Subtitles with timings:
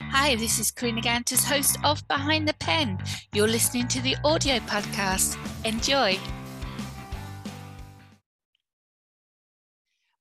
[0.00, 2.98] Hi, this is Karina Gantus, host of Behind the Pen.
[3.34, 5.36] You're listening to the audio podcast.
[5.66, 6.16] Enjoy.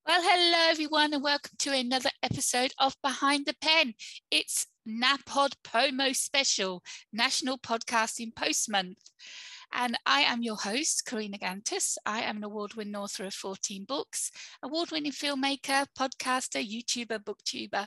[0.05, 3.93] Well, hello everyone, and welcome to another episode of Behind the Pen.
[4.31, 6.83] It's NAPOD POMO Special,
[7.13, 8.97] National Podcasting Post Month.
[9.73, 11.97] And I am your host, Karina Gantus.
[12.05, 14.31] I am an award winning author of 14 books,
[14.63, 17.85] award winning filmmaker, podcaster, YouTuber, booktuber.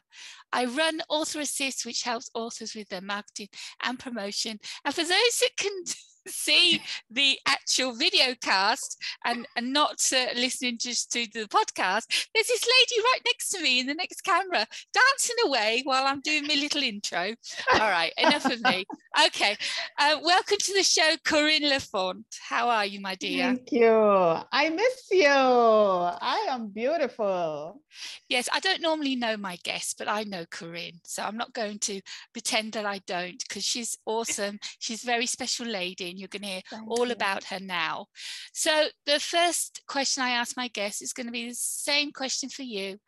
[0.52, 3.48] I run Author Assist, which helps authors with their marketing
[3.82, 4.60] and promotion.
[4.84, 5.72] And for those that can
[6.26, 12.46] see the actual video cast and, and not uh, listening just to the podcast, there's
[12.46, 16.46] this lady right next to me in the next camera dancing away while I'm doing
[16.46, 17.34] my little intro.
[17.74, 18.84] All right, enough of me.
[19.26, 19.56] Okay,
[19.98, 22.24] uh, welcome to the show, Corinne Lafont.
[22.48, 23.46] How are you, my dear?
[23.46, 23.90] Thank you.
[23.90, 25.26] I miss you.
[25.26, 27.82] I am beautiful.
[28.28, 31.00] Yes, I don't normally know my guests, but I know Corinne.
[31.04, 32.00] So I'm not going to
[32.32, 34.60] pretend that I don't because she's awesome.
[34.78, 37.12] She's a very special lady and you're going to hear Thank all you.
[37.12, 38.06] about her now.
[38.52, 42.48] So the first question I ask my guests is going to be the same question
[42.48, 42.98] for you.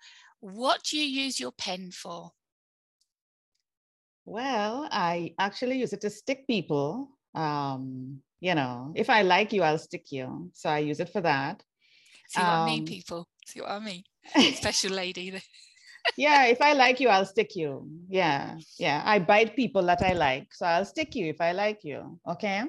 [0.40, 2.30] What do you use your pen for?
[4.24, 7.08] Well, I actually use it to stick people.
[7.34, 10.50] Um, you know, if I like you, I'll stick you.
[10.54, 11.62] So I use it for that.
[12.28, 13.28] See what um, I mean, people?
[13.46, 14.02] See what I mean?
[14.54, 15.40] Special lady.
[16.16, 17.88] yeah, if I like you, I'll stick you.
[18.08, 19.02] Yeah, yeah.
[19.04, 20.52] I bite people that I like.
[20.54, 22.18] So I'll stick you if I like you.
[22.28, 22.64] Okay.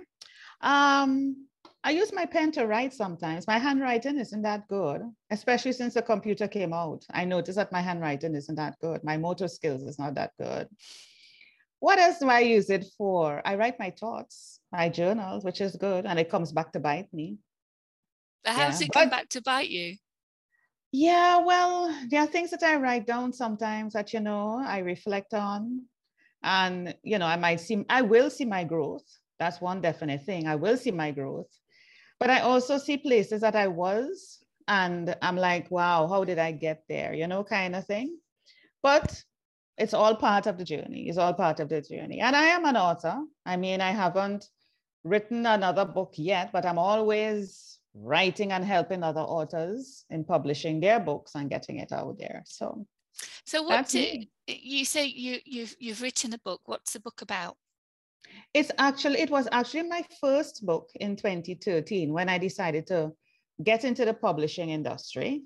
[0.64, 1.48] Um,
[1.84, 3.46] I use my pen to write sometimes.
[3.46, 7.04] My handwriting isn't that good, especially since the computer came out.
[7.12, 9.04] I noticed that my handwriting isn't that good.
[9.04, 10.70] My motor skills is not that good.
[11.80, 13.42] What else do I use it for?
[13.46, 17.14] I write my thoughts, my journals, which is good, and it comes back to bite
[17.14, 17.40] me.
[18.46, 18.72] How yeah.
[18.72, 19.98] does it come but, back to bite you?
[20.94, 25.34] Yeah, well, there are things that I write down sometimes that, you know, I reflect
[25.34, 25.82] on.
[26.42, 29.04] And, you know, I might see, I will see my growth
[29.44, 30.48] that's one definite thing.
[30.48, 31.52] I will see my growth.
[32.20, 36.52] But I also see places that I was, and I'm like, wow, how did I
[36.54, 37.14] get there?
[37.14, 38.18] You know, kind of thing.
[38.82, 39.22] But
[39.78, 41.10] it's all part of the journey.
[41.10, 42.22] It's all part of the journey.
[42.22, 43.18] And I am an author.
[43.46, 44.46] I mean, I haven't
[45.04, 51.00] written another book yet, but I'm always writing and helping other authors in publishing their
[51.00, 52.44] books and getting it out there.
[52.46, 52.86] So,
[53.46, 54.06] so what do,
[54.48, 56.62] you say you you've you've written a book?
[56.66, 57.58] What's the book about?
[58.54, 63.12] It's actually, it was actually my first book in 2013 when I decided to
[63.64, 65.44] get into the publishing industry.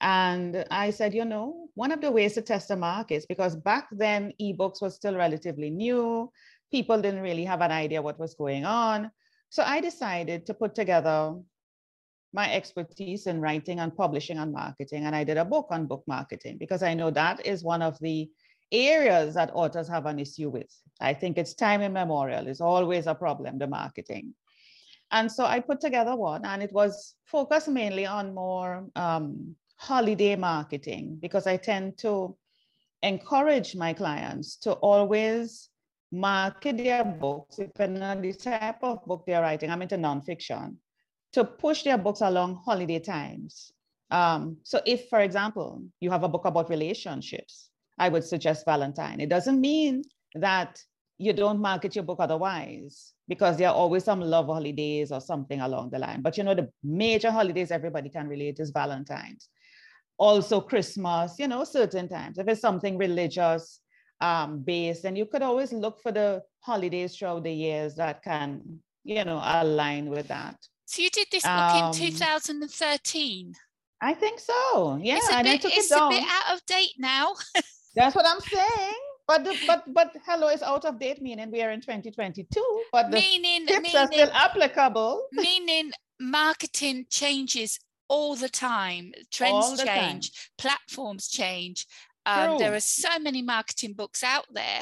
[0.00, 3.88] And I said, you know, one of the ways to test the markets, because back
[3.92, 6.30] then ebooks was still relatively new,
[6.70, 9.10] people didn't really have an idea what was going on.
[9.50, 11.34] So I decided to put together
[12.32, 15.04] my expertise in writing and publishing and marketing.
[15.04, 17.98] And I did a book on book marketing because I know that is one of
[17.98, 18.30] the
[18.72, 20.70] areas that authors have an issue with.
[21.00, 22.46] I think it's time immemorial.
[22.46, 24.34] It's always a problem, the marketing.
[25.10, 30.36] And so I put together one, and it was focused mainly on more um, holiday
[30.36, 32.36] marketing because I tend to
[33.02, 35.70] encourage my clients to always
[36.12, 39.70] market their books, depending on the type of book they're writing.
[39.70, 40.76] I'm into nonfiction,
[41.32, 43.72] to push their books along holiday times.
[44.10, 47.69] Um, so, if, for example, you have a book about relationships,
[48.00, 49.20] I would suggest Valentine.
[49.20, 50.02] It doesn't mean
[50.34, 50.82] that
[51.18, 55.60] you don't market your book otherwise, because there are always some love holidays or something
[55.60, 56.22] along the line.
[56.22, 59.50] But you know, the major holidays everybody can relate is Valentine's.
[60.16, 62.38] Also Christmas, you know, certain times.
[62.38, 63.80] If it's something religious
[64.22, 68.80] um, based, then you could always look for the holidays throughout the years that can,
[69.04, 70.56] you know, align with that.
[70.86, 73.54] So you did this book um, in 2013?
[74.00, 74.98] I think so.
[75.02, 77.34] Yeah, it's a bit, it's it a bit out of date now.
[77.94, 78.94] That's what I'm saying.
[79.26, 82.84] But the, but but hello is out of date, meaning we are in 2022.
[82.92, 85.22] But the meaning, tips meaning, are still applicable.
[85.32, 89.12] Meaning marketing changes all the time.
[89.30, 90.40] Trends the change, time.
[90.58, 91.86] platforms change.
[92.26, 94.80] Um, there are so many marketing books out there.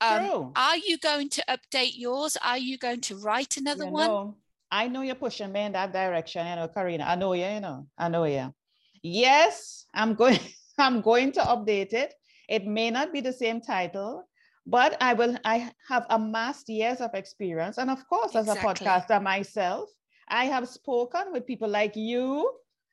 [0.00, 2.36] Um, are you going to update yours?
[2.42, 4.34] Are you going to write another you one?
[4.70, 7.04] I know you're pushing me in that direction, you know, Karina.
[7.04, 8.54] I know you, you know, I know you.
[9.02, 10.38] Yes, I'm going.
[10.78, 12.14] I'm going to update it
[12.48, 14.28] it may not be the same title,
[14.66, 17.78] but I will, I have amassed years of experience.
[17.78, 18.86] And of course, as exactly.
[18.86, 19.90] a podcaster myself,
[20.28, 22.50] I have spoken with people like you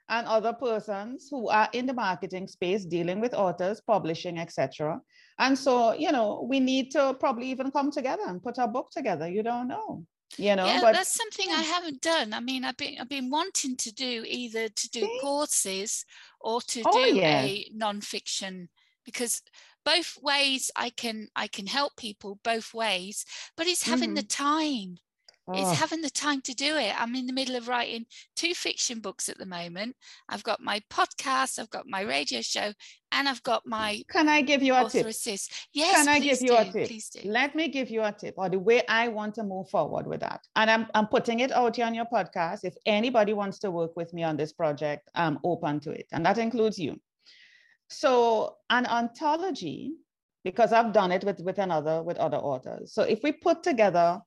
[0.10, 5.00] and other persons who are in the marketing space dealing with authors, publishing, etc.
[5.38, 8.90] And so, you know, we need to probably even come together and put our book
[8.92, 9.30] together.
[9.30, 10.06] You don't know
[10.38, 11.56] you know yeah, but that's something yeah.
[11.56, 15.08] i haven't done i mean i've been i've been wanting to do either to do
[15.22, 16.06] courses
[16.40, 17.42] or to oh, do yeah.
[17.42, 18.70] a non-fiction
[19.06, 19.42] because
[19.86, 23.26] both ways I can I can help people both ways,
[23.58, 24.30] but it's having the Mhm.
[24.30, 24.98] time.
[25.52, 26.94] Oh, It's having the time to do it.
[27.02, 28.06] I'm in the middle of writing
[28.36, 29.96] two fiction books at the moment.
[30.28, 32.72] I've got my podcast, I've got my radio show,
[33.12, 35.08] and I've got my can I give you a tip?
[35.08, 35.52] assist.
[35.74, 36.88] Yes, Can I give you a do, tip?
[36.88, 37.22] Please do.
[37.28, 40.20] Let me give you a tip or the way I want to move forward with
[40.20, 40.42] that.
[40.56, 42.60] And I'm, I'm putting it out here on your podcast.
[42.64, 46.06] If anybody wants to work with me on this project, I'm open to it.
[46.12, 47.02] And that includes you.
[47.90, 49.94] So an anthology,
[50.44, 52.94] because I've done it with, with another, with other authors.
[52.94, 54.22] So if we put together,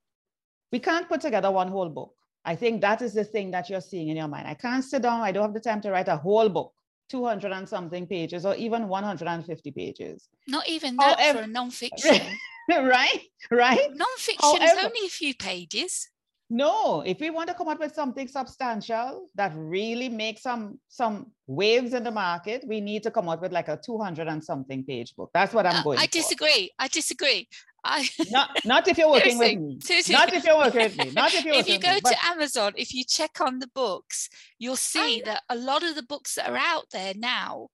[0.72, 2.12] we can't put together one whole book.
[2.44, 4.48] I think that is the thing that you're seeing in your mind.
[4.48, 6.72] I can't sit down, I don't have the time to write a whole book,
[7.10, 10.28] 200 and something pages, or even 150 pages.
[10.48, 12.20] Not even that for However- a non-fiction.
[12.68, 13.20] right?
[13.50, 13.90] Right?
[13.94, 16.08] non-fiction is only a few pages.
[16.54, 21.32] No, if we want to come up with something substantial that really makes some some
[21.46, 24.84] waves in the market, we need to come up with like a 200 and something
[24.84, 25.30] page book.
[25.32, 26.10] That's what I'm Uh, going I for.
[26.12, 26.70] disagree.
[26.78, 27.48] I disagree.
[27.82, 29.78] I Not, not if you're working with me.
[29.80, 30.14] seriously.
[30.14, 31.10] Not if you're working with me.
[31.12, 32.00] Not if you're if you go me.
[32.02, 34.28] But to Amazon, if you check on the books,
[34.58, 37.68] you'll see that a lot of the books that are out there now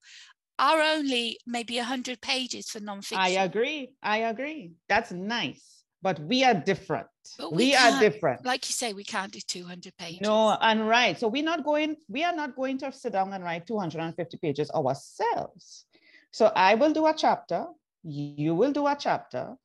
[0.61, 3.19] are only maybe 100 pages for non-fiction.
[3.19, 3.91] I agree.
[4.03, 4.71] I agree.
[4.89, 5.65] That's nice.
[6.01, 7.09] But we are different.
[7.39, 8.45] But we we are different.
[8.45, 10.21] Like you say, we can't do 200 pages.
[10.21, 11.19] No, and right.
[11.19, 14.71] So we're not going, we are not going to sit down and write 250 pages
[14.71, 15.85] ourselves.
[16.31, 17.67] So I will do a chapter,
[18.05, 19.57] you will do a chapter,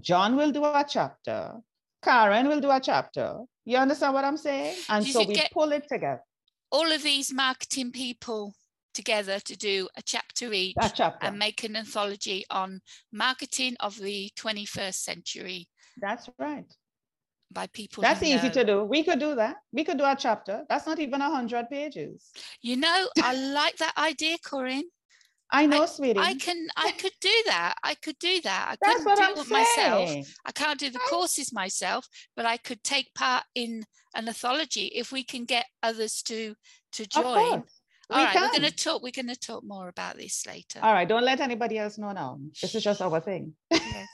[0.00, 1.54] John will do a chapter,
[2.02, 3.40] Karen will do a chapter.
[3.64, 4.76] You understand what I'm saying?
[4.88, 6.22] And You so we pull it together,
[6.70, 8.54] All of these marketing people
[8.94, 11.26] together to do a chapter each a chapter.
[11.26, 12.80] and make an anthology on
[13.12, 15.68] marketing of the 21st century
[16.00, 16.64] That's right.
[17.52, 18.02] by people.
[18.02, 18.52] That's easy know.
[18.52, 18.84] to do.
[18.84, 19.56] We could do that.
[19.72, 20.64] We could do a chapter.
[20.68, 22.30] That's not even a hundred pages.
[22.60, 24.84] You know, I like that idea, Corinne.
[25.52, 26.18] I know, sweetie.
[26.18, 27.74] I can, I could do that.
[27.84, 28.66] I could do that.
[28.72, 30.08] I That's couldn't do I'm it myself.
[30.08, 30.26] saying.
[30.44, 33.84] I can't do the I- courses myself, but I could take part in
[34.16, 36.54] an anthology if we can get others to
[36.92, 37.24] to join.
[38.10, 39.02] All we right, we're going to talk.
[39.02, 40.80] We're going to talk more about this later.
[40.82, 42.38] All right, don't let anybody else know now.
[42.60, 43.54] This is just our thing.
[43.70, 44.08] yes,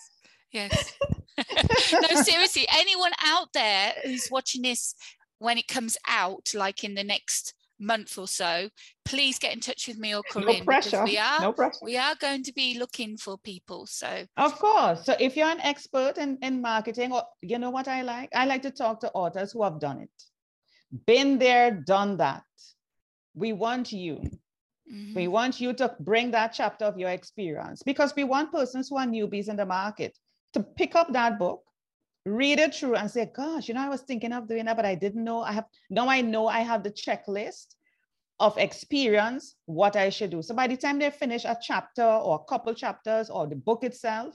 [0.52, 0.94] yes.
[1.93, 4.94] no, seriously, anyone out there who's watching this
[5.38, 8.69] when it comes out, like in the next month or so,
[9.06, 11.02] please get in touch with me or Corinne no pressure.
[11.02, 11.79] we are No pressure.
[11.82, 13.87] we are going to be looking for people.
[13.87, 15.06] So Of course.
[15.06, 18.29] So if you're an expert in, in marketing, or you know what I like?
[18.35, 20.11] I like to talk to authors who have done it.
[21.06, 22.43] Been there, done that.
[23.35, 24.20] We want you.
[24.93, 25.14] mhm.
[25.14, 28.99] We want you to bring that chapter of your experience because we want persons who
[28.99, 30.19] are newbies in the market
[30.55, 31.62] to pick up that book,
[32.26, 34.85] read it through, and say, Gosh, you know, I was thinking of doing that, but
[34.85, 35.41] I didn't know.
[35.43, 37.75] I have now I know I have the checklist
[38.38, 40.43] of experience, what I should do.
[40.43, 43.85] So by the time they finish a chapter or a couple chapters or the book
[43.85, 44.35] itself,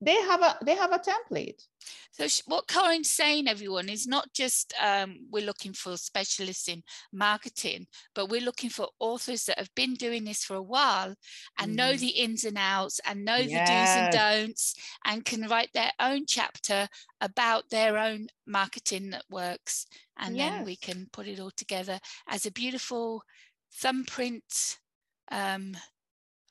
[0.00, 1.62] they have a they have a template.
[2.10, 6.82] So what Corinne's saying, everyone, is not just um, we're looking for specialists in
[7.12, 11.14] marketing, but we're looking for authors that have been doing this for a while
[11.58, 12.00] and know Mhm.
[12.00, 16.26] the ins and outs and know the do's and don'ts and can write their own
[16.26, 16.88] chapter
[17.20, 19.86] about their own marketing that works.
[20.16, 23.22] And then we can put it all together as a beautiful
[23.72, 24.78] thumbprint.
[25.30, 25.76] Um,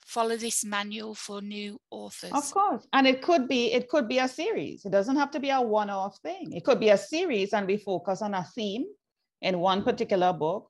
[0.06, 2.31] follow this manual for new authors.
[2.31, 2.88] Of course.
[2.94, 4.86] And it could be it could be a series.
[4.86, 6.54] It doesn't have to be a one-off thing.
[6.54, 8.85] It could be a series and we focus on a theme
[9.42, 10.69] in one particular book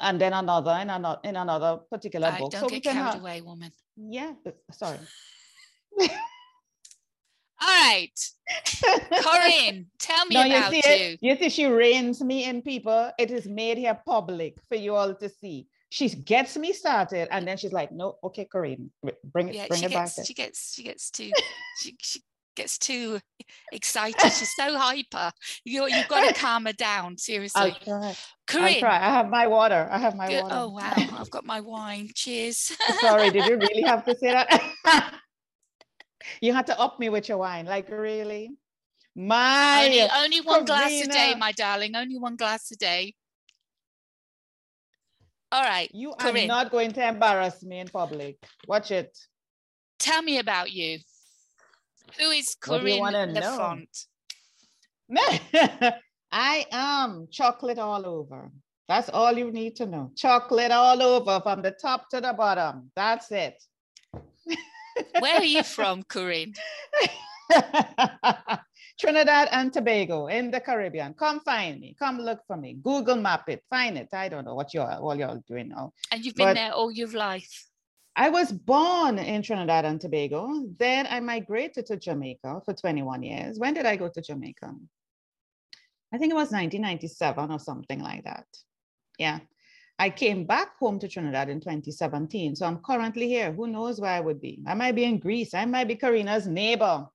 [0.00, 2.52] and, then another in another in another particular book.
[2.52, 3.70] don't so we get can carried have, away, woman.
[3.96, 4.32] yeah,
[4.70, 4.98] sorry.
[7.64, 8.18] All right,
[9.22, 10.82] Corinne, tell me no, you about see you.
[10.84, 11.18] it?
[11.20, 13.12] You see, she reins me in people.
[13.18, 15.68] It is made here public for you all to see.
[15.92, 18.90] She gets me started and then she's like, no, okay, Corinne,
[19.24, 20.04] bring it, Yeah, bring she it back.
[20.06, 21.30] gets, then." she gets, she gets too,
[21.82, 22.22] she, she
[22.56, 23.20] gets too
[23.72, 24.32] excited.
[24.32, 25.30] She's so hyper.
[25.66, 27.18] You, you've got to calm her down.
[27.18, 27.76] Seriously.
[27.84, 28.14] I'll
[28.46, 28.80] Corinne.
[28.80, 28.96] try.
[28.96, 29.86] I have my water.
[29.92, 30.54] I have my good- water.
[30.58, 32.08] Oh wow, I've got my wine.
[32.14, 32.72] Cheers.
[33.02, 35.12] Sorry, did you really have to say that?
[36.40, 38.52] you had to up me with your wine, like really?
[39.14, 41.94] My only, only one glass a day, my darling.
[41.96, 43.14] Only one glass a day.
[45.52, 45.90] All right.
[45.92, 46.48] you are Corinne.
[46.48, 48.36] not going to embarrass me in public.
[48.66, 49.16] Watch it.
[49.98, 50.98] Tell me about you.
[52.18, 53.34] Who is What do you Corinne?
[53.34, 54.06] Lafont?
[56.32, 58.50] I am chocolate all over.
[58.88, 60.10] That's all you need to know.
[60.16, 62.90] Chocolate all over from the top to the bottom.
[62.96, 63.62] That's it.
[65.20, 66.54] Where are you from, Corinne?
[69.02, 71.12] Trinidad and Tobago in the Caribbean.
[71.14, 71.96] Come find me.
[71.98, 72.74] Come look for me.
[72.74, 73.64] Google map it.
[73.68, 74.08] Find it.
[74.12, 75.92] I don't know what you're all you're doing now.
[76.12, 77.66] And you've been But- there all your life.
[78.14, 80.66] I was born in Trinidad and Tobago.
[80.78, 83.58] Then I migrated to Jamaica for 21 years.
[83.58, 84.72] When did I go to Jamaica?
[86.12, 88.46] I think it was 1997 or something like that.
[89.18, 89.40] Yeah.
[89.98, 92.54] I came back home to Trinidad in 2017.
[92.54, 93.50] So I'm currently here.
[93.50, 94.62] Who knows where I would be?
[94.64, 95.54] I might be in Greece.
[95.54, 97.08] I might be Karina's neighbor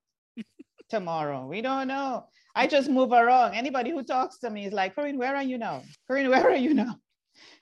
[0.88, 1.46] tomorrow.
[1.46, 2.26] We don't know.
[2.54, 3.54] I just move around.
[3.54, 5.82] Anybody who talks to me is like, Corinne, where are you now?
[6.06, 6.96] Corinne, where are you now?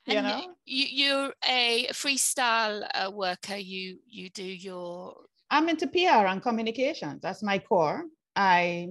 [0.07, 0.55] You and know?
[0.65, 3.57] You, you're a freestyle uh, worker.
[3.57, 5.17] You you do your.
[5.51, 7.21] I'm into PR and communications.
[7.23, 8.05] That's my core.
[8.35, 8.91] I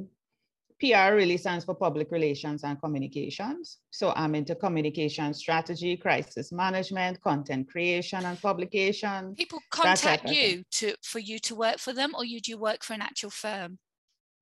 [0.79, 3.77] PR really stands for public relations and communications.
[3.91, 9.35] So I'm into communication strategy, crisis management, content creation and publication.
[9.35, 12.93] People contact you to for you to work for them or you do work for
[12.93, 13.79] an actual firm?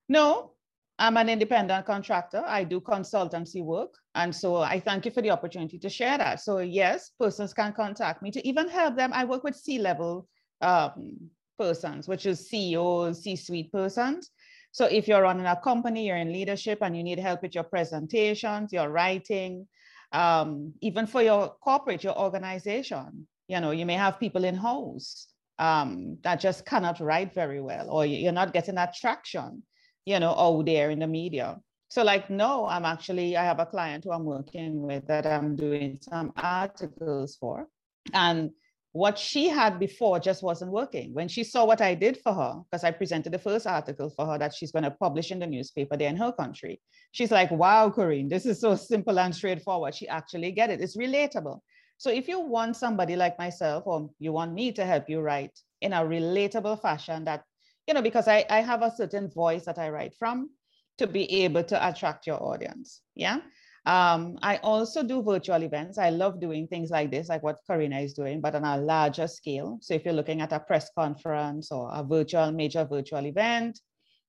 [0.09, 0.51] No,
[0.99, 2.43] I'm an independent contractor.
[2.45, 3.93] I do consultancy work.
[4.15, 6.39] And so I thank you for the opportunity to share that.
[6.41, 9.11] So yes, persons can contact me to even help them.
[9.13, 10.27] I work with C-level
[10.61, 11.17] um,
[11.57, 14.29] persons, which is CEOs, C-suite persons.
[14.71, 17.63] So if you're running a company, you're in leadership and you need help with your
[17.63, 19.67] presentations, your writing,
[20.11, 25.27] um, even for your corporate, your organization, you know, you may have people in house
[25.59, 29.63] um, that just cannot write very well, or you're not getting that traction,
[30.05, 31.59] you know, out there in the media.
[31.87, 35.55] So like, no, I'm actually, I have a client who I'm working with that I'm
[35.55, 37.67] doing some articles for.
[38.13, 38.51] And
[38.93, 41.13] what she had before just wasn't working.
[41.13, 44.25] When she saw what I did for her, because I presented the first article for
[44.27, 46.79] her that she's going to publish in the newspaper there in her country,
[47.11, 49.95] she's like, wow, Corinne, this is so simple and straightforward.
[49.95, 50.79] She actually get it.
[50.79, 51.59] It's relatable.
[51.97, 55.57] So if you want somebody like myself, or you want me to help you write
[55.81, 57.43] in a relatable fashion that,
[57.87, 60.49] you know, because I, I have a certain voice that I write from
[60.97, 63.01] to be able to attract your audience.
[63.15, 63.39] Yeah.
[63.85, 65.97] Um, I also do virtual events.
[65.97, 69.27] I love doing things like this, like what Karina is doing, but on a larger
[69.27, 69.77] scale.
[69.81, 73.79] So if you're looking at a press conference or a virtual, major virtual event,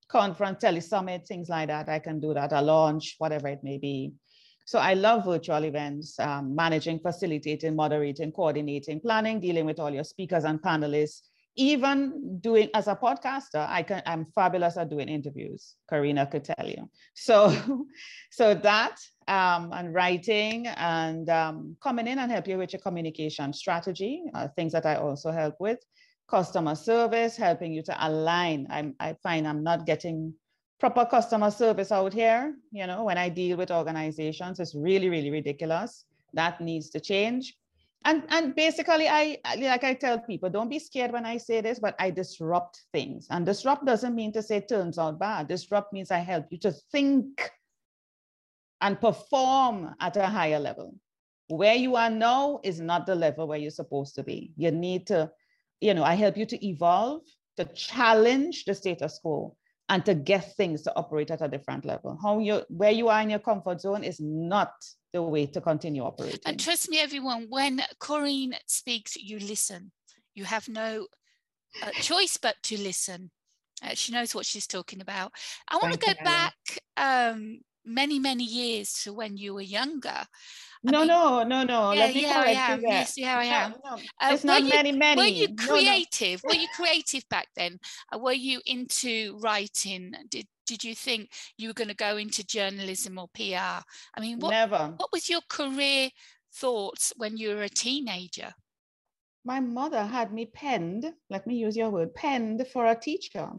[0.08, 4.12] conference, telesummit, things like that, I can do that, a launch, whatever it may be.
[4.66, 10.04] So I love virtual events, um, managing, facilitating, moderating, coordinating, planning, dealing with all your
[10.04, 11.20] speakers and panelists,
[11.56, 15.76] even doing as a podcaster, I can I'm fabulous at doing interviews.
[15.88, 16.88] Karina could tell you.
[17.14, 17.86] So,
[18.30, 18.96] so that
[19.28, 24.48] um, and writing and um, coming in and help you with your communication strategy, uh,
[24.56, 25.78] things that I also help with,
[26.28, 28.66] customer service, helping you to align.
[28.70, 30.34] I'm, I find I'm not getting
[30.80, 32.54] proper customer service out here.
[32.72, 36.04] You know, when I deal with organizations, it's really, really ridiculous.
[36.34, 37.54] That needs to change
[38.04, 41.78] and and basically i like i tell people don't be scared when i say this
[41.78, 43.26] but i disrupt things.
[43.30, 45.48] And disrupt doesn't mean to say turns out bad.
[45.48, 47.50] Disrupt means i help you to think
[48.80, 50.94] and perform at a higher level.
[51.48, 54.52] Where you are now is not the level where you're supposed to be.
[54.56, 55.30] You need to
[55.80, 57.22] you know i help you to evolve
[57.56, 59.56] to challenge the status quo
[59.88, 63.20] and to get things to operate at a different level how you where you are
[63.20, 64.72] in your comfort zone is not
[65.12, 66.40] the way to continue operating.
[66.44, 69.92] And trust me, everyone, when Corinne speaks, you listen.
[70.34, 71.06] You have no
[71.82, 73.30] uh, choice but to listen.
[73.82, 75.32] Uh, she knows what she's talking about.
[75.68, 76.54] I want to go you, back
[76.96, 80.26] um, many, many years to when you were younger.
[80.86, 81.92] I no, mean, no, no, no.
[81.92, 82.82] Yeah, Let me yeah, I am.
[82.82, 83.70] Yes, yeah, I am.
[83.70, 84.02] No, no.
[84.20, 85.20] Uh, it's not you, many, many.
[85.20, 86.42] Were you creative?
[86.44, 87.78] No, were you creative back then?
[88.12, 90.12] Uh, were you into writing?
[90.28, 93.82] Did did you think you were going to go into journalism or PR?
[94.14, 94.94] I mean, what, Never.
[94.96, 96.10] what was your career
[96.54, 98.54] thoughts when you were a teenager?
[99.44, 103.50] My mother had me penned, let me use your word, penned for a teacher.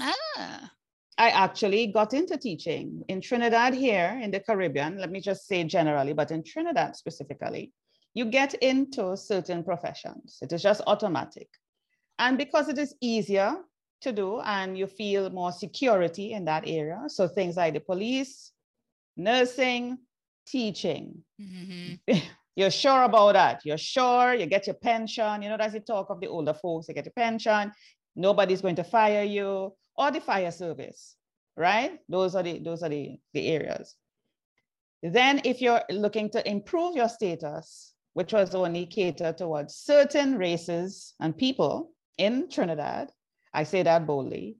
[0.00, 0.70] Ah.
[1.18, 4.98] I actually got into teaching in Trinidad here in the Caribbean.
[4.98, 7.72] Let me just say generally, but in Trinidad specifically,
[8.12, 10.38] you get into certain professions.
[10.42, 11.48] It is just automatic.
[12.18, 13.56] And because it is easier
[14.02, 17.02] to do and you feel more security in that area.
[17.08, 18.52] So things like the police,
[19.16, 19.98] nursing,
[20.46, 21.22] teaching.
[21.40, 22.18] Mm-hmm.
[22.56, 23.60] You're sure about that.
[23.64, 25.42] You're sure you get your pension.
[25.42, 26.88] You know, that's the talk of the older folks.
[26.88, 27.72] You get your pension.
[28.16, 31.16] Nobody's going to fire you or the fire service,
[31.56, 31.98] right?
[32.08, 33.94] Those are the those are the, the areas.
[35.02, 41.14] Then if you're looking to improve your status, which was only catered towards certain races
[41.20, 43.10] and people in Trinidad,
[43.52, 44.56] I say that boldly.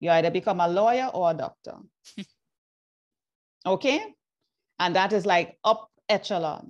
[0.00, 1.76] You either become a lawyer or a doctor.
[3.66, 4.04] okay?
[4.78, 6.68] And that is like up echelon.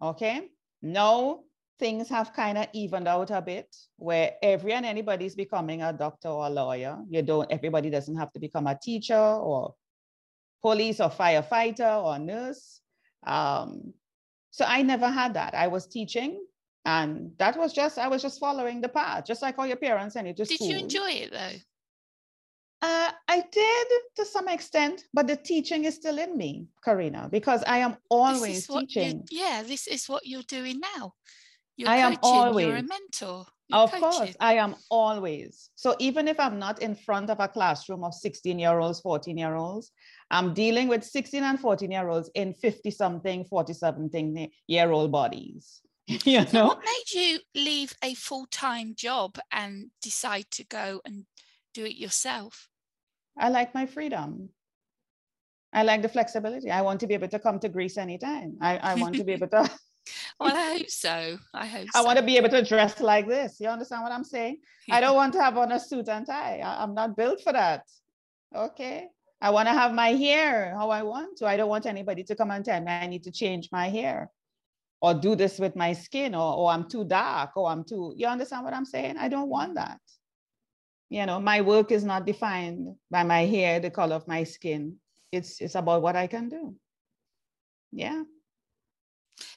[0.00, 0.48] Okay?
[0.82, 1.40] Now
[1.78, 5.92] things have kind of evened out a bit where every and anybody is becoming a
[5.92, 6.98] doctor or a lawyer.
[7.08, 9.74] You don't, everybody doesn't have to become a teacher or
[10.62, 12.80] police or firefighter or nurse.
[13.26, 13.92] Um,
[14.50, 15.54] so I never had that.
[15.54, 16.40] I was teaching
[16.84, 20.16] And that was just, I was just following the path, just like all your parents
[20.16, 20.50] and it just.
[20.50, 21.56] Did you enjoy it though?
[22.82, 27.64] Uh, I did to some extent, but the teaching is still in me, Karina, because
[27.66, 29.24] I am always teaching.
[29.30, 31.14] Yeah, this is what you're doing now.
[31.76, 32.66] You're I coaching, am always.
[32.66, 33.46] You're a mentor.
[33.68, 34.08] You're of coaching.
[34.08, 35.70] course, I am always.
[35.74, 39.36] So even if I'm not in front of a classroom of 16 year olds, 14
[39.36, 39.90] year olds,
[40.30, 45.10] I'm dealing with 16 and 14 year olds in 50 something, 40 something year old
[45.10, 45.80] bodies.
[46.06, 46.44] you know?
[46.44, 51.24] So what made you leave a full time job and decide to go and
[51.72, 52.68] do it yourself?
[53.38, 54.50] I like my freedom.
[55.72, 56.70] I like the flexibility.
[56.70, 58.58] I want to be able to come to Greece anytime.
[58.60, 59.68] I, I want to be able to.
[60.40, 61.38] well, I hope so.
[61.52, 62.04] I hope I so.
[62.04, 63.60] want to be able to dress like this.
[63.60, 64.58] You understand what I'm saying?
[64.90, 66.60] I don't want to have on a suit and tie.
[66.60, 67.82] I, I'm not built for that.
[68.54, 69.08] Okay.
[69.40, 71.46] I want to have my hair how I want to.
[71.46, 74.30] I don't want anybody to come and tell me I need to change my hair
[75.02, 78.26] or do this with my skin or, or I'm too dark or I'm too, you
[78.26, 79.16] understand what I'm saying?
[79.18, 80.00] I don't want that
[81.14, 84.96] you know my work is not defined by my hair the color of my skin
[85.30, 86.74] it's it's about what i can do
[87.92, 88.22] yeah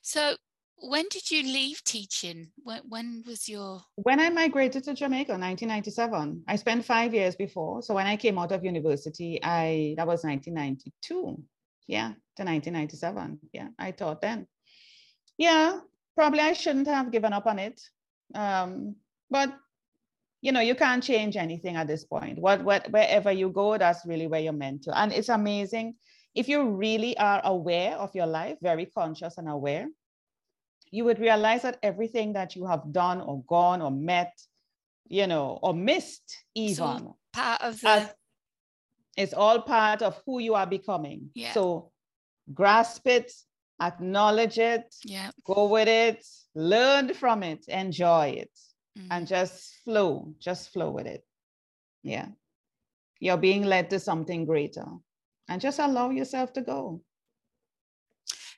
[0.01, 0.35] so
[0.79, 2.51] when did you leave teaching?
[2.63, 7.81] When, when was your when i migrated to jamaica 1997 i spent five years before
[7.81, 11.41] so when i came out of university i that was 1992
[11.87, 14.47] yeah to 1997 yeah i taught then.
[15.37, 15.79] Yeah
[16.15, 17.81] probably i shouldn't have given up on it.
[18.35, 18.95] Um,
[19.29, 19.53] but
[20.41, 22.39] you know you can't change anything at this point.
[22.39, 24.97] What, what wherever you go that's really where you're meant to.
[24.97, 25.95] And it's amazing
[26.35, 29.87] if you really are aware of your life very conscious and aware
[30.91, 34.33] you would realize that everything that you have done or gone or met
[35.07, 38.09] you know or missed even part of the
[39.17, 41.53] it's all part of who you are becoming yeah.
[41.53, 41.91] so
[42.53, 43.31] grasp it
[43.81, 48.51] acknowledge it yeah go with it learn from it enjoy it
[48.97, 49.11] mm-hmm.
[49.11, 51.23] and just flow, just flow with it.
[52.03, 52.27] Yeah.
[53.19, 54.85] You're being led to something greater
[55.47, 57.01] and just allow yourself to go.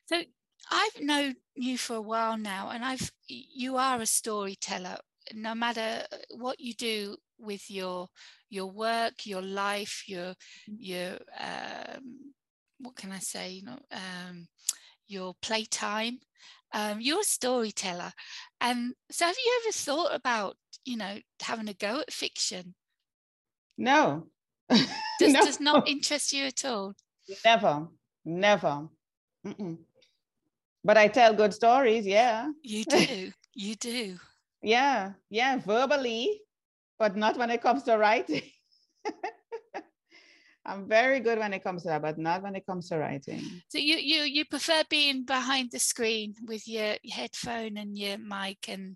[0.08, 0.22] So
[0.72, 4.98] I've known you for a while now and I've you are a storyteller
[5.34, 8.08] no matter what you do with your
[8.50, 10.34] your work your life your
[10.70, 10.76] mm-hmm.
[10.78, 12.34] your um,
[12.80, 14.48] what can I say you know um,
[15.08, 16.20] your playtime
[16.74, 18.12] um, you're a storyteller.
[18.62, 22.76] And so have you ever thought about, you know, having a go at fiction?
[23.78, 24.28] No.
[25.20, 25.42] Does, no.
[25.42, 26.94] does not interest you at all?
[27.44, 27.88] Never,
[28.24, 28.88] never.
[29.46, 29.78] Mm-mm.
[30.84, 32.50] But I tell good stories, yeah.
[32.64, 34.18] You do, you do.
[34.62, 36.42] yeah, yeah, verbally,
[36.98, 38.44] but not when it comes to writing.
[40.66, 43.42] I'm very good when it comes to that, but not when it comes to writing.
[43.70, 48.70] So you you you prefer being behind the screen with your headphone and your mic
[48.70, 48.96] and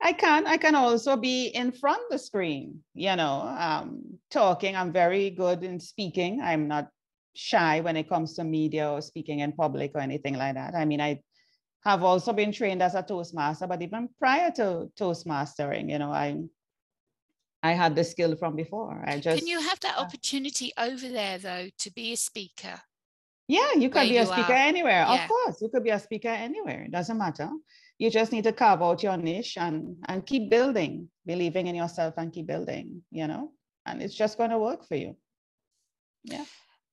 [0.00, 0.46] I can.
[0.46, 4.76] I can also be in front of the screen, you know, um, talking.
[4.76, 6.40] I'm very good in speaking.
[6.40, 6.88] I'm not
[7.34, 10.74] shy when it comes to media or speaking in public or anything like that.
[10.74, 11.20] I mean, I
[11.84, 16.42] have also been trained as a Toastmaster, but even prior to Toastmastering, you know, I
[17.62, 19.02] I had the skill from before.
[19.06, 22.80] I just can you have that opportunity over there though to be a speaker?
[23.48, 24.68] Yeah, you could be a speaker are.
[24.70, 25.04] anywhere.
[25.06, 25.22] Yeah.
[25.22, 26.82] Of course, you could be a speaker anywhere.
[26.82, 27.48] It doesn't matter.
[27.98, 32.14] You just need to carve out your niche and and keep building, believing in yourself
[32.16, 33.02] and keep building.
[33.10, 33.52] You know,
[33.86, 35.16] and it's just going to work for you.
[36.24, 36.44] Yeah.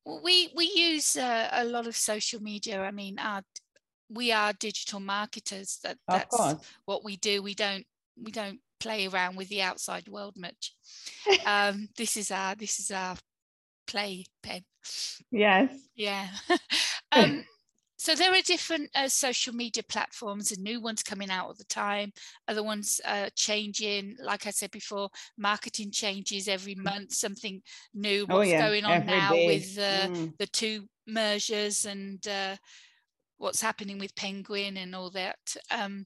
[0.06, 2.82] We we use uh, a lot of social media.
[2.82, 3.42] I mean, our,
[4.10, 5.80] we are digital marketers.
[5.84, 7.42] That that's what we do.
[7.42, 7.86] We don't
[8.22, 10.76] we don't play around with the outside world much.
[11.46, 13.16] um, this is our this is our
[13.88, 14.64] play pen.
[15.32, 15.70] Yes.
[15.96, 16.28] Yeah.
[17.12, 17.46] um,
[18.04, 21.64] so there are different uh, social media platforms and new ones coming out all the
[21.66, 22.12] time
[22.50, 27.62] other ones uh, changing like i said before marketing changes every month something
[27.94, 28.68] new oh, what's oh, yeah.
[28.68, 29.48] going on every now day.
[29.48, 30.38] with uh, mm.
[30.38, 32.56] the two mergers and uh,
[33.38, 35.38] what's happening with penguin and all that
[35.72, 36.06] um,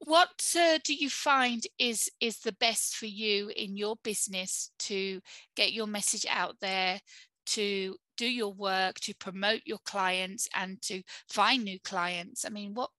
[0.00, 5.20] what uh, do you find is is the best for you in your business to
[5.56, 7.00] get your message out there
[7.46, 12.74] to do your work to promote your clients and to find new clients i mean
[12.74, 12.90] what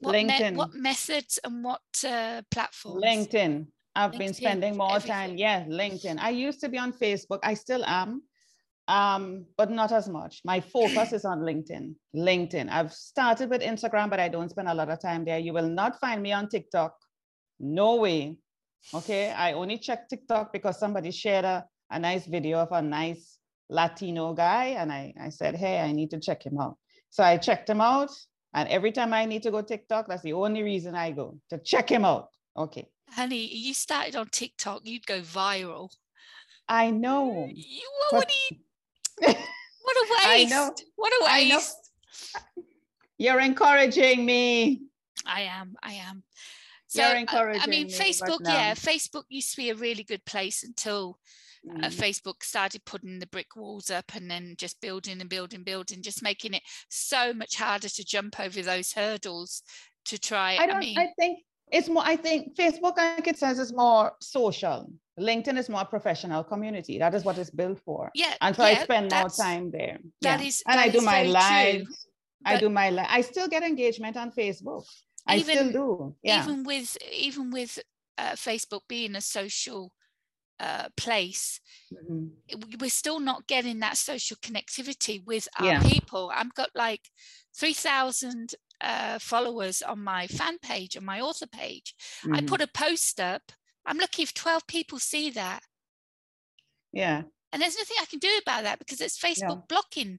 [0.00, 0.52] what, LinkedIn.
[0.52, 5.12] Me- what methods and what uh, platforms linkedin i've LinkedIn, been spending more everything.
[5.12, 8.22] time yeah linkedin i used to be on facebook i still am
[8.88, 10.40] um, but not as much.
[10.44, 11.94] My focus is on LinkedIn.
[12.16, 12.70] LinkedIn.
[12.70, 15.38] I've started with Instagram, but I don't spend a lot of time there.
[15.38, 16.94] You will not find me on TikTok.
[17.60, 18.38] No way.
[18.94, 19.30] Okay.
[19.30, 23.37] I only check TikTok because somebody shared a, a nice video of a nice
[23.68, 24.76] Latino guy.
[24.78, 26.76] And I, I said, hey, I need to check him out.
[27.10, 28.10] So I checked him out
[28.54, 31.58] And every time I need to go TikTok, that's the only reason I go to
[31.58, 32.28] check him out.
[32.56, 32.88] Okay.
[33.10, 35.90] Honey, you started on TikTok, you'd go viral.
[36.68, 37.48] I know.
[37.50, 38.56] You, what, what, you,
[39.20, 40.26] what a waste.
[40.26, 40.74] I know.
[40.96, 41.90] What a waste.
[43.16, 44.82] You're encouraging me.
[45.26, 45.74] I am.
[45.82, 46.22] I am.
[46.88, 50.24] So, You're encouraging I mean, me, Facebook, yeah, Facebook used to be a really good
[50.24, 51.18] place until
[51.68, 51.84] mm.
[51.84, 56.02] uh, Facebook started putting the brick walls up and then just building and building, building,
[56.02, 59.62] just making it so much harder to jump over those hurdles
[60.06, 60.56] to try.
[60.56, 60.76] I don't.
[60.76, 62.02] I, mean, I think it's more.
[62.04, 64.90] I think Facebook, like it says, is more social.
[65.18, 66.98] LinkedIn is more professional community.
[66.98, 68.10] That is what it's built for.
[68.14, 68.34] Yeah.
[68.40, 69.98] And so yeah, I spend more time there.
[70.22, 70.46] That yeah.
[70.46, 72.06] is, and I do my lives.
[72.44, 73.06] I do my live.
[73.10, 74.84] I still get engagement on Facebook.
[75.26, 76.14] I even, still do.
[76.22, 76.42] Yeah.
[76.42, 77.78] Even with even with
[78.16, 79.92] uh, Facebook being a social
[80.60, 81.60] uh, place,
[81.92, 82.26] mm-hmm.
[82.80, 85.82] we're still not getting that social connectivity with our yeah.
[85.82, 86.30] people.
[86.34, 87.08] I've got like
[87.56, 91.94] 3,000 uh, followers on my fan page, on my author page.
[92.22, 92.34] Mm-hmm.
[92.34, 93.42] I put a post up.
[93.86, 95.62] I'm lucky if 12 people see that.
[96.92, 97.22] Yeah.
[97.52, 99.66] And there's nothing I can do about that because it's Facebook yeah.
[99.68, 100.18] blocking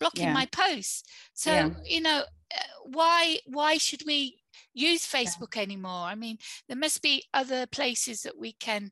[0.00, 0.32] blocking yeah.
[0.32, 1.04] my posts.
[1.34, 1.70] So, yeah.
[1.84, 2.22] you know,
[2.54, 4.38] uh, why why should we
[4.74, 6.06] use Facebook anymore?
[6.06, 6.38] I mean,
[6.68, 8.90] there must be other places that we can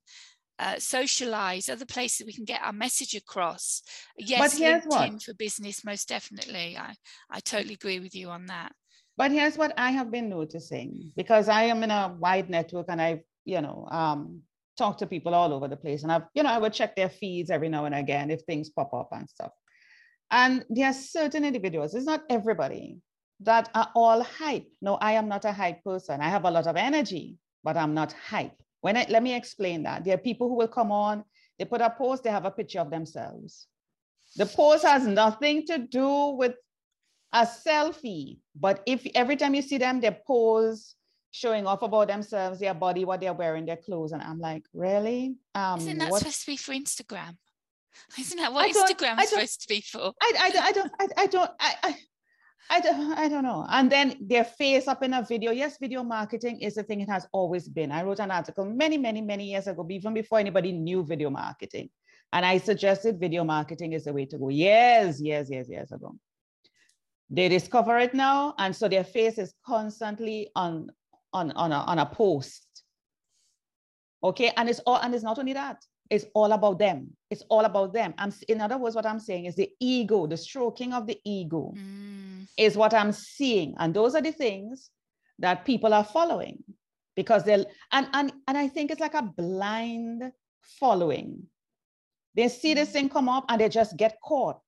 [0.58, 3.82] uh, socialize, other places we can get our message across.
[4.16, 5.22] Yes, LinkedIn what?
[5.22, 6.76] for business, most definitely.
[6.76, 6.94] I,
[7.30, 8.72] I totally agree with you on that.
[9.16, 13.02] But here's what I have been noticing because I am in a wide network and
[13.02, 14.42] I've, you know, um,
[14.76, 16.04] talk to people all over the place.
[16.04, 18.70] And I've, you know, I would check their feeds every now and again if things
[18.70, 19.50] pop up and stuff.
[20.30, 22.98] And there are certain individuals, it's not everybody,
[23.40, 24.66] that are all hype.
[24.80, 26.20] No, I am not a hype person.
[26.20, 28.60] I have a lot of energy, but I'm not hype.
[28.80, 30.04] When I, let me explain that.
[30.04, 31.24] There are people who will come on,
[31.58, 33.66] they put a post, they have a picture of themselves.
[34.36, 36.54] The post has nothing to do with
[37.32, 40.94] a selfie, but if every time you see them, they pose
[41.30, 45.36] showing off about themselves, their body, what they're wearing, their clothes, and I'm like, really?
[45.54, 46.20] Um, Isn't that what?
[46.20, 47.36] supposed to be for Instagram?
[48.18, 50.12] Isn't that what Instagram is supposed to be for?
[50.22, 51.96] I, I, I don't, I, I don't, I, I,
[52.70, 53.66] I don't, I don't know.
[53.68, 55.52] And then their face up in a video.
[55.52, 57.90] Yes, video marketing is a thing it has always been.
[57.90, 61.88] I wrote an article many, many, many years ago, even before anybody knew video marketing.
[62.32, 64.50] And I suggested video marketing is the way to go.
[64.50, 66.14] Years, years, years, years ago.
[67.30, 68.54] They discover it now.
[68.58, 70.90] And so their face is constantly on,
[71.32, 72.66] on, on, a, on a post.
[74.22, 74.52] Okay.
[74.56, 75.82] And it's all, and it's not only that.
[76.10, 77.10] It's all about them.
[77.30, 78.14] It's all about them.
[78.16, 81.74] I'm, in other words, what I'm saying is the ego, the stroking of the ego
[81.76, 82.46] mm.
[82.56, 83.74] is what I'm seeing.
[83.78, 84.90] And those are the things
[85.38, 86.62] that people are following
[87.14, 91.42] because they'll, and, and, and I think it's like a blind following.
[92.34, 94.62] They see this thing come up and they just get caught.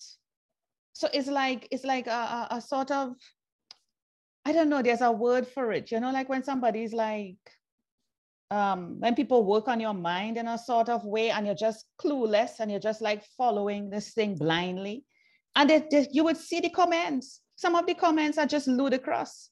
[0.92, 3.14] So it's like, it's like a, a, a sort of,
[4.44, 7.36] I don't know, there's a word for it, you know, like when somebody's like,
[8.50, 11.86] um, when people work on your mind in a sort of way and you're just
[12.00, 15.04] clueless and you're just like following this thing blindly.
[15.56, 17.40] And they, you would see the comments.
[17.56, 19.50] Some of the comments are just ludicrous,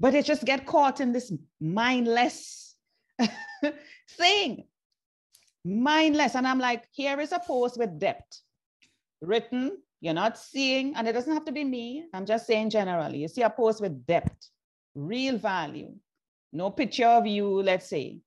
[0.00, 2.76] but they just get caught in this mindless
[4.10, 4.64] thing.
[5.64, 6.34] Mindless.
[6.34, 8.40] And I'm like, here is a post with depth
[9.20, 9.78] written.
[10.00, 12.04] You're not seeing, and it doesn't have to be me.
[12.14, 13.18] I'm just saying generally.
[13.18, 14.48] You see a post with depth,
[14.94, 15.92] real value,
[16.52, 18.20] no picture of you, let's say,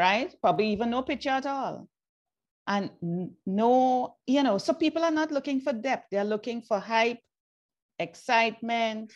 [0.00, 0.34] right?
[0.40, 1.86] Probably even no picture at all.
[2.66, 2.90] And
[3.46, 6.06] no, you know, so people are not looking for depth.
[6.10, 7.18] They're looking for hype,
[7.98, 9.12] excitement,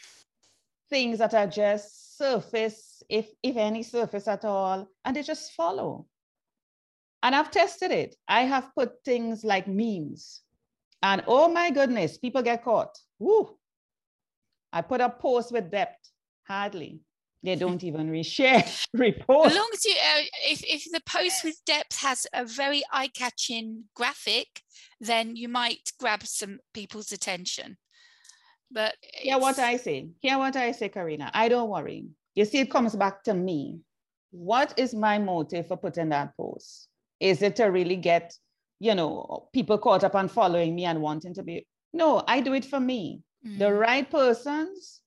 [0.91, 6.07] things that are just surface, if, if any surface at all, and they just follow.
[7.23, 8.17] And I've tested it.
[8.29, 10.43] I have put things like memes.
[11.03, 12.99] And oh my goodness, people get caught.
[13.19, 13.57] Woo!
[14.73, 16.11] I put a post with depth,
[16.47, 17.01] hardly
[17.45, 19.49] they don't even reshare report.
[19.49, 23.85] As long as you, uh, if, if the post with depth has a very eye-catching
[23.95, 24.63] graphic,
[25.01, 27.77] then you might grab some people's attention.
[28.71, 30.09] But yeah, what I say.
[30.21, 31.31] Hear what I say, Karina.
[31.35, 32.07] I don't worry.
[32.35, 33.81] You see, it comes back to me.
[34.31, 36.89] What is my motive for putting that post?
[37.21, 38.35] Is it to really get,
[38.81, 41.67] you know, people caught up on following me and wanting to be?
[41.93, 43.23] No, I do it for me.
[43.47, 43.59] Mm.
[43.59, 45.03] The right persons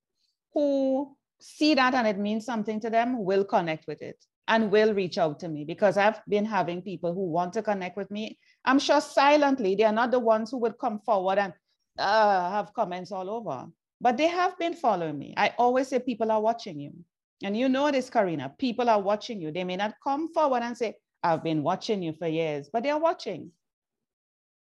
[0.54, 4.94] who see that and it means something to them will connect with it and will
[4.94, 8.40] reach out to me because I've been having people who want to connect with me.
[8.66, 11.54] I'm sure silently, they are not the ones who would come forward and
[12.00, 13.66] uh, have comments all over,
[14.00, 15.34] but they have been following me.
[15.36, 16.94] I always say people are watching you.
[17.44, 19.52] And you know this, Karina, people are watching you.
[19.52, 22.98] They may not come forward and say, I've been watching you for years, but they're
[22.98, 23.52] watching.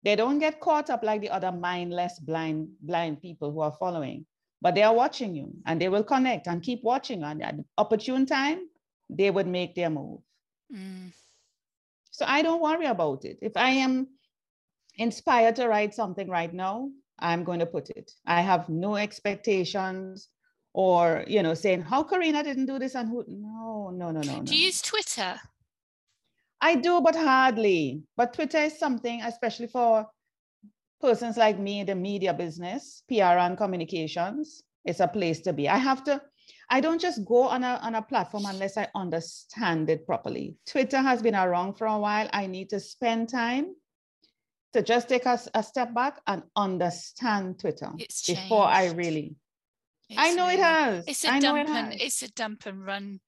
[0.04, 4.26] They don't get caught up like the other mindless, blind, blind people who are following
[4.64, 7.22] but they are watching you and they will connect and keep watching.
[7.22, 8.70] And at opportune time,
[9.10, 10.22] they would make their move.
[10.74, 11.12] Mm.
[12.12, 13.40] So I don't worry about it.
[13.42, 14.08] If I am
[14.98, 18.14] inspired to write something right now, I'm going to put it.
[18.26, 20.30] I have no expectations
[20.74, 24.44] or, you know, saying, how Karina didn't do this and who, no, no, no, no.
[24.44, 25.36] Do you use Twitter?
[26.62, 28.04] I do, but hardly.
[28.16, 30.08] But Twitter is something, especially for
[31.04, 35.68] persons like me in the media business, PR and communications, it's a place to be.
[35.68, 36.22] I have to,
[36.70, 40.56] I don't just go on a, on a platform unless I understand it properly.
[40.66, 42.30] Twitter has been around for a while.
[42.32, 43.76] I need to spend time
[44.72, 49.36] to just take a, a step back and understand Twitter it's before I really.
[50.10, 51.06] It's I know really, it has.
[51.08, 53.20] It's a I dump and it's a dump and run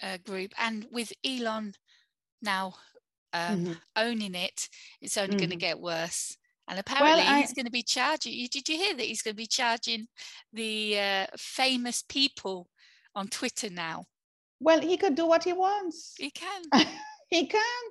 [0.00, 1.74] uh, group, and with Elon
[2.40, 2.74] now
[3.32, 3.72] um, mm-hmm.
[3.96, 4.68] owning it,
[5.00, 5.38] it's only mm-hmm.
[5.38, 6.36] going to get worse.
[6.70, 8.32] And apparently, well, I, he's going to be charging.
[8.46, 10.06] Did you hear that he's going to be charging
[10.52, 12.68] the uh, famous people
[13.16, 14.04] on Twitter now?
[14.60, 16.14] Well, he could do what he wants.
[16.16, 16.62] He can.
[17.28, 17.82] he can.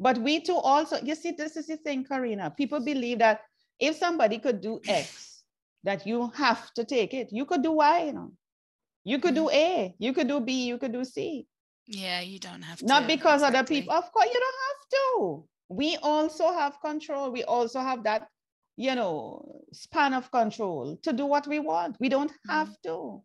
[0.00, 2.50] But we too also, you see, this is the thing, Karina.
[2.50, 3.42] People believe that
[3.78, 5.44] if somebody could do X,
[5.84, 7.28] that you have to take it.
[7.30, 8.32] You could do Y, you know.
[9.04, 9.54] You could do mm.
[9.54, 11.46] A, you could do B, you could do C.
[11.86, 12.86] Yeah, you don't have to.
[12.86, 13.58] Not because exactly.
[13.58, 15.44] other people, of course, you don't have to.
[15.68, 17.30] We also have control.
[17.30, 18.28] We also have that,
[18.76, 21.96] you know, span of control to do what we want.
[22.00, 22.82] We don't have mm.
[22.84, 23.22] to.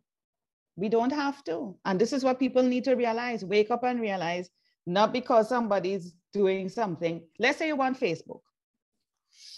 [0.76, 1.76] We don't have to.
[1.84, 3.44] And this is what people need to realize.
[3.44, 4.48] Wake up and realize
[4.86, 7.22] not because somebody's doing something.
[7.38, 8.40] Let's say you want Facebook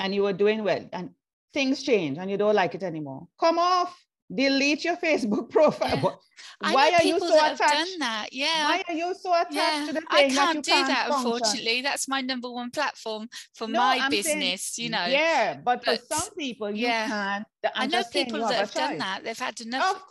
[0.01, 1.11] and you were doing well and
[1.55, 3.29] things change and you don't like it anymore.
[3.39, 3.97] Come off,
[4.35, 6.21] delete your Facebook profile.
[6.63, 6.73] Yeah.
[6.73, 7.61] Why are you so attached?
[7.61, 8.29] done that.
[8.33, 8.69] Yeah.
[8.69, 9.85] Why are you so attached yeah.
[9.87, 10.07] to the thing?
[10.11, 11.33] I can't that do can't that, function?
[11.33, 11.83] unfortunately.
[11.83, 15.07] That's my number one platform for no, my I'm business, saying, you know.
[15.07, 17.07] Yeah, but, but, for some people, you yeah.
[17.07, 17.45] can.
[17.75, 19.25] i know people that have, have done that.
[19.25, 20.03] They've had enough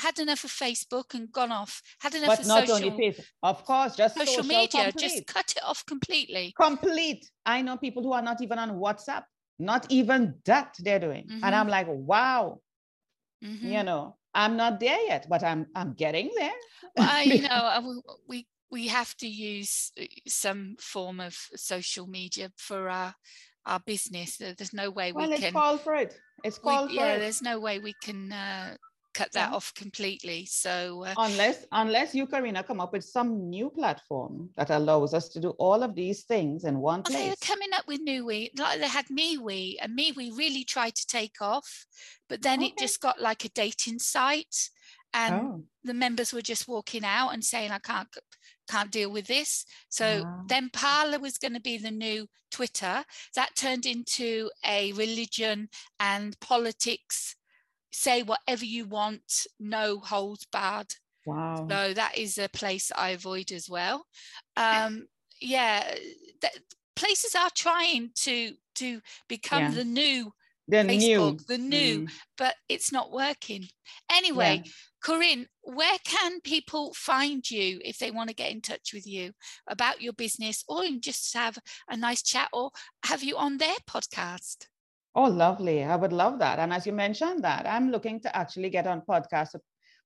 [0.00, 1.82] had enough of Facebook and gone off.
[2.00, 4.84] Had enough but of not social, only Facebook, of course, just social, social media.
[4.84, 5.00] Complete.
[5.00, 6.54] Just cut it off completely.
[6.60, 7.30] Complete.
[7.46, 9.24] I know people who are not even on WhatsApp.
[9.58, 11.44] Not even that they're doing, mm-hmm.
[11.44, 12.60] and I'm like, wow.
[13.44, 13.68] Mm-hmm.
[13.68, 16.52] You know, I'm not there yet, but I'm I'm getting there.
[16.96, 22.88] Well, you know, we we have to use uh, some form of social media for
[22.88, 23.14] our
[23.66, 24.38] our business.
[24.38, 25.52] There's no way we well, can.
[25.52, 26.18] call for it.
[26.42, 27.14] It's called we, yeah.
[27.14, 27.20] It.
[27.20, 28.76] There's no way we can uh,
[29.14, 29.56] cut that yeah.
[29.56, 30.46] off completely.
[30.46, 35.28] So uh, unless unless you, Karina, come up with some new platform that allows us
[35.30, 37.18] to do all of these things in one place.
[37.18, 41.06] They are coming up with MeWe, like they had MeWe, and MeWe really tried to
[41.06, 41.86] take off,
[42.28, 42.68] but then okay.
[42.68, 44.70] it just got like a dating site,
[45.12, 45.64] and oh.
[45.84, 48.08] the members were just walking out and saying, "I can't."
[48.68, 49.64] Can't deal with this.
[49.88, 50.44] So wow.
[50.46, 53.04] then Parler was going to be the new Twitter.
[53.34, 57.34] That turned into a religion and politics
[57.90, 60.94] say whatever you want, no holds barred.
[61.26, 61.66] Wow.
[61.68, 64.06] So that is a place I avoid as well.
[64.56, 65.06] Um,
[65.40, 65.94] yeah,
[66.96, 69.70] places are trying to to become yeah.
[69.70, 70.32] the new
[70.68, 71.56] the Facebook, new.
[71.56, 72.10] the new, mm.
[72.36, 73.66] but it's not working.
[74.12, 74.70] Anyway, yeah.
[75.02, 79.32] Corinne, where can people find you if they want to get in touch with you
[79.66, 82.70] about your business or just have a nice chat or
[83.04, 84.66] have you on their podcast?
[85.14, 85.82] Oh, lovely.
[85.82, 86.58] I would love that.
[86.58, 89.62] And as you mentioned that, I'm looking to actually get on podcasts with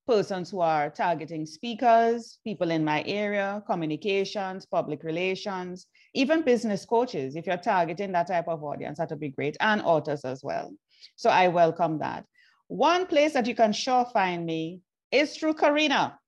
[0.07, 7.37] persons who are targeting speakers, people in my area, communications, public relations, even business coaches.
[7.37, 10.71] If you're targeting that type of audience, that would be great, and authors as well.
[11.17, 12.25] So I welcome that.
[12.69, 16.19] One place that you can sure find me is through Karina.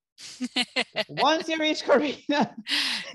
[1.08, 2.54] Once you reach Karina,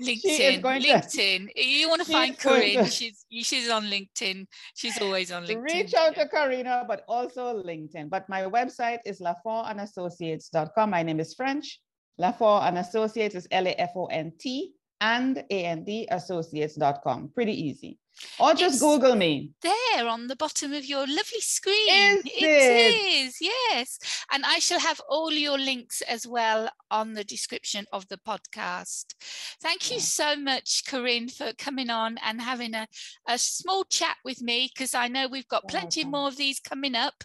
[0.00, 1.52] LinkedIn, LinkedIn.
[1.52, 2.86] To, you want to find Karina?
[2.86, 4.46] She's she's on LinkedIn.
[4.74, 5.62] She's always on LinkedIn.
[5.62, 8.08] Reach out to Karina, but also LinkedIn.
[8.08, 10.90] But my website is lafontassociates.com.
[10.90, 11.80] My name is French.
[12.18, 17.32] Lafont and Associates is L A F O N T and A N D Associates.com.
[17.34, 17.98] Pretty easy.
[18.38, 19.50] Or just it's Google me.
[19.62, 21.88] There on the bottom of your lovely screen.
[21.88, 23.98] Is it, it is, yes.
[24.32, 29.14] And I shall have all your links as well on the description of the podcast.
[29.60, 32.86] Thank you so much, Corinne, for coming on and having a,
[33.28, 36.94] a small chat with me because I know we've got plenty more of these coming
[36.94, 37.24] up.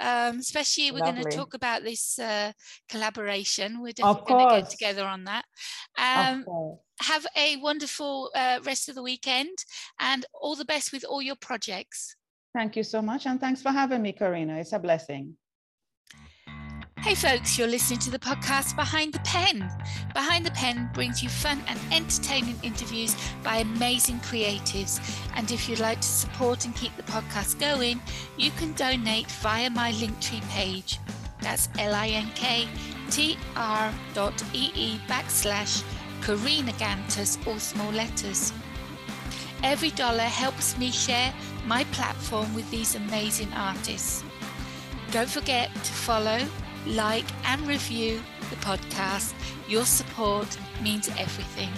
[0.00, 2.52] Um, especially we're going to talk about this uh,
[2.88, 3.80] collaboration.
[3.80, 5.44] We're definitely going to get together on that.
[5.98, 6.44] Um,
[7.00, 9.64] have a wonderful uh, rest of the weekend
[10.00, 12.16] and all the best with all your projects.
[12.54, 13.26] Thank you so much.
[13.26, 14.58] And thanks for having me, Karina.
[14.58, 15.36] It's a blessing.
[16.98, 19.70] Hey, folks, you're listening to the podcast Behind the Pen.
[20.12, 25.00] Behind the Pen brings you fun and entertaining interviews by amazing creatives.
[25.36, 28.00] And if you'd like to support and keep the podcast going,
[28.36, 30.98] you can donate via my Linktree page.
[31.42, 32.66] That's L-I-N-K
[33.10, 35.84] T-R dot E-E backslash
[36.26, 38.52] Karina Gantus, all small letters.
[39.62, 41.32] Every dollar helps me share
[41.66, 44.24] my platform with these amazing artists.
[45.12, 46.40] Don't forget to follow,
[46.84, 49.34] like, and review the podcast.
[49.68, 50.48] Your support
[50.82, 51.70] means everything.